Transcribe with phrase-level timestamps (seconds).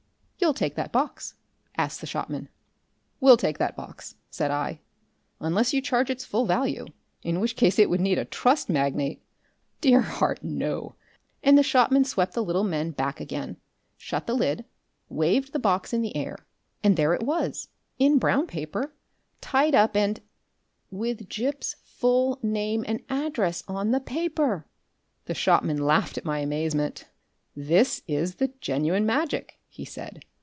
[0.43, 1.35] "You'll take that box?"
[1.77, 2.49] asked the shopman.
[3.19, 4.79] "We'll take that box," said I,
[5.39, 6.87] "unless you charge its full value.
[7.21, 9.21] In which case it would need a Trust Magnate"
[9.81, 10.43] "Dear heart!
[10.43, 10.95] NO!"
[11.43, 13.57] and the shopman swept the little men back again,
[13.97, 14.65] shut the lid,
[15.09, 16.37] waved the box in the air,
[16.83, 18.95] and there it was, in brown paper,
[19.41, 20.21] tied up and
[20.89, 24.65] WITH GIP'S FULL NAME AND ADDRESS ON THE PAPER!
[25.25, 27.07] The shopman laughed at my amazement.
[27.55, 30.23] "This is the genuine magic," he said.